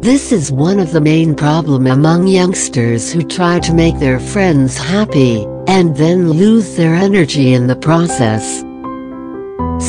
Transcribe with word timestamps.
This 0.00 0.30
is 0.30 0.52
one 0.52 0.78
of 0.78 0.92
the 0.92 1.00
main 1.00 1.34
problem 1.34 1.86
among 1.86 2.28
youngsters 2.28 3.12
who 3.12 3.22
try 3.22 3.58
to 3.60 3.74
make 3.74 3.98
their 3.98 4.20
friends 4.20 4.76
happy, 4.76 5.44
and 5.66 5.96
then 5.96 6.30
lose 6.30 6.76
their 6.76 6.94
energy 6.94 7.54
in 7.54 7.66
the 7.66 7.76
process. 7.76 8.60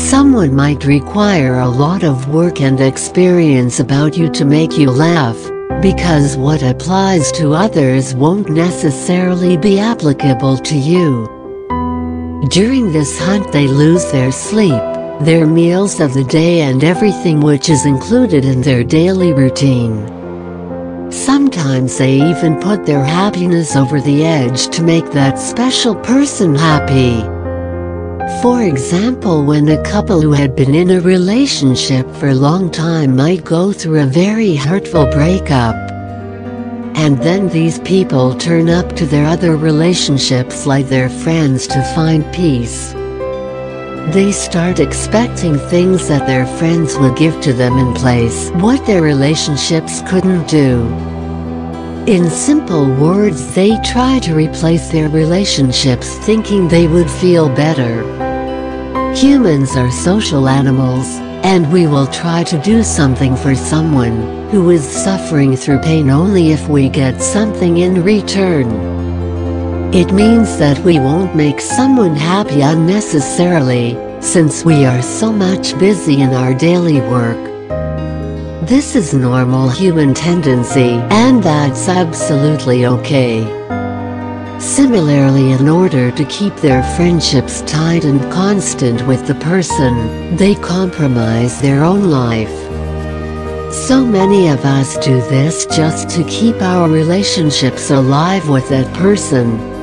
Someone 0.10 0.56
might 0.56 0.86
require 0.86 1.60
a 1.60 1.68
lot 1.68 2.04
of 2.04 2.30
work 2.30 2.62
and 2.62 2.80
experience 2.80 3.80
about 3.80 4.18
you 4.18 4.30
to 4.32 4.46
make 4.46 4.78
you 4.78 4.90
laugh, 4.90 5.38
because 5.82 6.36
what 6.36 6.64
applies 6.64 7.32
to 7.34 7.54
others 7.54 8.16
won't 8.16 8.50
necessarily 8.50 9.56
be 9.56 9.78
applicable 9.80 10.58
to 10.58 10.76
you. 10.76 11.28
During 12.50 12.92
this 12.92 13.20
hunt 13.20 13.52
they 13.52 13.68
lose 13.68 14.10
their 14.12 14.32
sleep, 14.32 14.97
their 15.22 15.48
meals 15.48 16.00
of 16.00 16.14
the 16.14 16.24
day 16.24 16.62
and 16.62 16.84
everything 16.84 17.40
which 17.40 17.70
is 17.70 17.88
included 17.88 18.46
in 18.46 18.62
their 18.62 18.84
daily 18.84 19.34
routine. 19.34 21.12
Sometimes 21.12 21.98
they 21.98 22.16
even 22.16 22.60
put 22.60 22.86
their 22.86 23.04
happiness 23.04 23.76
over 23.76 24.00
the 24.00 24.24
edge 24.24 24.68
to 24.68 24.84
make 24.84 25.10
that 25.12 25.40
special 25.40 25.96
person 25.96 26.54
happy. 26.54 27.22
For 28.44 28.62
example 28.62 29.44
when 29.44 29.70
a 29.70 29.84
couple 29.84 30.22
who 30.22 30.34
had 30.34 30.56
been 30.56 30.76
in 30.76 30.92
a 30.92 31.02
relationship 31.02 32.08
for 32.16 32.28
a 32.28 32.36
long 32.36 32.70
time 32.70 33.16
might 33.16 33.44
go 33.44 33.74
through 33.74 34.02
a 34.02 34.06
very 34.06 34.56
hurtful 34.56 35.06
breakup. 35.08 35.76
And 36.96 37.18
then 37.18 37.50
these 37.50 37.80
people 37.80 38.36
turn 38.36 38.70
up 38.70 38.96
to 38.98 39.06
their 39.08 39.26
other 39.26 39.58
relationships 39.58 40.68
like 40.68 40.90
their 40.90 41.10
friends 41.10 41.66
to 41.68 41.82
find 41.96 42.24
peace. 42.32 42.94
They 44.12 44.32
start 44.32 44.80
expecting 44.80 45.58
things 45.58 46.08
that 46.08 46.26
their 46.26 46.48
friends 46.58 46.98
will 46.98 47.14
give 47.14 47.42
to 47.42 47.52
them 47.52 47.78
in 47.78 47.94
place 47.94 48.50
what 48.52 48.86
their 48.88 49.02
relationships 49.02 50.02
couldn't 50.08 50.48
do. 50.48 50.88
In 52.08 52.30
simple 52.30 52.86
words 52.96 53.54
they 53.54 53.78
try 53.82 54.20
to 54.20 54.34
replace 54.34 54.88
their 54.88 55.10
relationships 55.10 56.16
thinking 56.20 56.70
they 56.70 56.88
would 56.88 57.12
feel 57.12 57.50
better. 57.50 58.02
Humans 59.14 59.76
are 59.76 59.92
social 59.92 60.48
animals, 60.48 61.08
and 61.44 61.70
we 61.70 61.86
will 61.86 62.08
try 62.08 62.46
to 62.46 62.62
do 62.62 62.84
something 62.84 63.36
for 63.36 63.56
someone 63.56 64.48
who 64.52 64.70
is 64.70 64.88
suffering 64.88 65.58
through 65.58 65.80
pain 65.80 66.10
only 66.10 66.54
if 66.54 66.70
we 66.70 66.88
get 66.88 67.22
something 67.22 67.80
in 67.80 68.02
return. 68.04 68.97
It 69.94 70.12
means 70.12 70.58
that 70.58 70.78
we 70.80 71.00
won't 71.00 71.34
make 71.34 71.62
someone 71.62 72.14
happy 72.14 72.60
unnecessarily, 72.60 73.98
since 74.22 74.66
we 74.66 74.84
are 74.84 75.02
so 75.02 75.32
much 75.32 75.80
busy 75.80 76.20
in 76.20 76.34
our 76.34 76.54
daily 76.54 77.00
work. 77.00 77.38
This 78.68 78.98
is 78.98 79.14
normal 79.14 79.70
human 79.70 80.14
tendency, 80.14 81.00
and 81.10 81.42
that's 81.42 81.88
absolutely 81.88 82.86
okay. 82.86 83.46
Similarly 84.60 85.54
in 85.54 85.70
order 85.70 86.12
to 86.12 86.26
keep 86.26 86.54
their 86.58 86.84
friendships 86.98 87.62
tight 87.62 88.04
and 88.04 88.22
constant 88.30 89.08
with 89.08 89.26
the 89.26 89.36
person, 89.36 90.36
they 90.36 90.56
compromise 90.56 91.62
their 91.62 91.86
own 91.86 92.12
life. 92.12 92.52
So 93.74 94.04
many 94.06 94.50
of 94.50 94.66
us 94.66 94.98
do 94.98 95.22
this 95.30 95.66
just 95.68 96.10
to 96.10 96.26
keep 96.26 96.62
our 96.62 96.90
relationships 96.90 97.90
alive 97.90 98.50
with 98.50 98.68
that 98.68 98.94
person. 98.96 99.77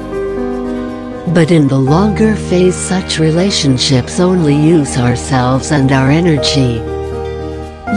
But 1.28 1.50
in 1.50 1.69
the 1.69 1.78
longer 1.78 2.36
phase 2.36 2.77
such 2.77 3.19
relationships 3.19 4.20
only 4.20 4.55
use 4.55 4.98
ourselves 4.98 5.72
and 5.72 5.91
our 5.91 6.11
energy. 6.11 6.83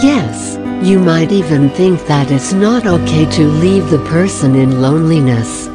Yes, 0.02 0.58
you 0.88 1.00
might 1.00 1.34
even 1.34 1.70
think 1.72 2.06
that 2.08 2.32
it's 2.32 2.54
not 2.54 2.88
okay 2.88 3.26
to 3.32 3.48
leave 3.48 3.90
the 3.90 4.04
person 4.06 4.56
in 4.56 4.82
loneliness. 4.82 5.68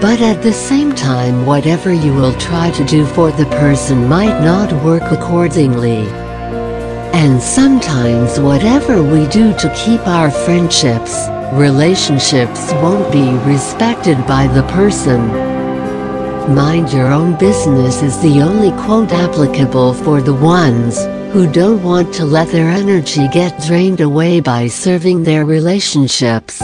But 0.00 0.20
at 0.20 0.42
the 0.42 0.52
same 0.52 0.94
time 0.94 1.44
whatever 1.44 1.92
you 1.92 2.14
will 2.14 2.34
try 2.34 2.70
to 2.70 2.84
do 2.84 3.04
for 3.04 3.32
the 3.32 3.46
person 3.46 4.06
might 4.06 4.40
not 4.40 4.72
work 4.84 5.10
accordingly. 5.10 6.06
And 7.12 7.42
sometimes 7.42 8.38
whatever 8.38 9.02
we 9.02 9.26
do 9.26 9.52
to 9.54 9.74
keep 9.74 10.06
our 10.06 10.30
friendships, 10.30 11.26
relationships 11.52 12.70
won't 12.74 13.10
be 13.10 13.32
respected 13.44 14.24
by 14.28 14.46
the 14.46 14.62
person. 14.74 15.47
Mind 16.48 16.90
your 16.94 17.08
own 17.08 17.36
business 17.36 18.02
is 18.02 18.18
the 18.22 18.40
only 18.40 18.70
quote 18.82 19.12
applicable 19.12 19.92
for 19.92 20.22
the 20.22 20.32
ones 20.32 21.04
who 21.30 21.46
don't 21.52 21.82
want 21.82 22.14
to 22.14 22.24
let 22.24 22.48
their 22.48 22.70
energy 22.70 23.28
get 23.28 23.62
drained 23.66 24.00
away 24.00 24.40
by 24.40 24.66
serving 24.66 25.24
their 25.24 25.44
relationships. 25.44 26.62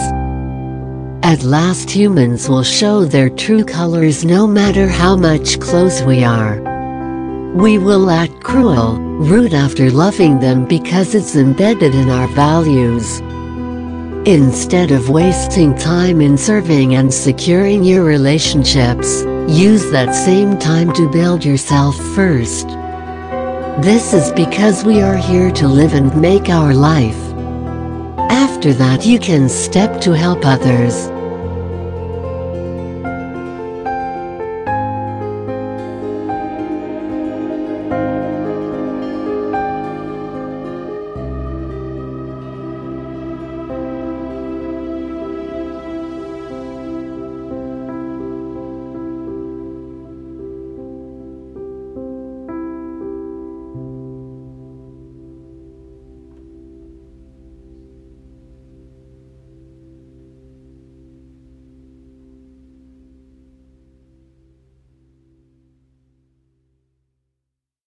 At 1.22 1.42
last 1.42 1.90
humans 1.90 2.48
will 2.48 2.62
show 2.62 3.04
their 3.04 3.28
true 3.28 3.62
colors 3.62 4.24
no 4.24 4.46
matter 4.46 4.88
how 4.88 5.16
much 5.16 5.60
close 5.60 6.02
we 6.02 6.24
are. 6.24 6.62
We 7.54 7.76
will 7.76 8.08
act 8.08 8.42
cruel, 8.42 8.96
rude 8.96 9.52
after 9.52 9.90
loving 9.90 10.40
them 10.40 10.64
because 10.64 11.14
it's 11.14 11.36
embedded 11.36 11.94
in 11.94 12.08
our 12.08 12.28
values. 12.28 13.20
Instead 14.26 14.92
of 14.92 15.10
wasting 15.10 15.76
time 15.76 16.22
in 16.22 16.38
serving 16.38 16.94
and 16.94 17.12
securing 17.12 17.84
your 17.84 18.02
relationships, 18.02 19.24
use 19.48 19.90
that 19.90 20.14
same 20.14 20.58
time 20.58 20.92
to 20.94 21.10
build 21.10 21.44
yourself 21.44 21.96
first. 22.14 22.68
This 23.82 24.14
is 24.14 24.32
because 24.32 24.84
we 24.84 25.02
are 25.02 25.16
here 25.16 25.50
to 25.52 25.68
live 25.68 25.94
and 25.94 26.14
make 26.20 26.48
our 26.48 26.74
life. 26.74 27.18
After 28.30 28.72
that 28.74 29.04
you 29.04 29.18
can 29.18 29.48
step 29.48 30.00
to 30.02 30.12
help 30.12 30.44
others. 30.44 31.13